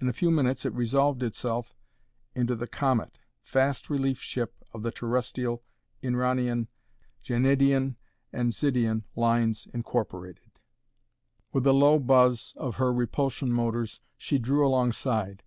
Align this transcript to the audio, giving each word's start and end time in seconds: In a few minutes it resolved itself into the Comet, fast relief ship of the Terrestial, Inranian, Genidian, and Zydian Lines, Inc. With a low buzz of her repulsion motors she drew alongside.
In 0.00 0.08
a 0.08 0.12
few 0.12 0.32
minutes 0.32 0.66
it 0.66 0.74
resolved 0.74 1.22
itself 1.22 1.72
into 2.34 2.56
the 2.56 2.66
Comet, 2.66 3.20
fast 3.44 3.88
relief 3.88 4.18
ship 4.18 4.56
of 4.72 4.82
the 4.82 4.90
Terrestial, 4.90 5.62
Inranian, 6.02 6.66
Genidian, 7.22 7.94
and 8.32 8.50
Zydian 8.52 9.04
Lines, 9.14 9.68
Inc. 9.72 10.36
With 11.52 11.64
a 11.64 11.72
low 11.72 12.00
buzz 12.00 12.54
of 12.56 12.74
her 12.74 12.92
repulsion 12.92 13.52
motors 13.52 14.00
she 14.16 14.36
drew 14.36 14.66
alongside. 14.66 15.44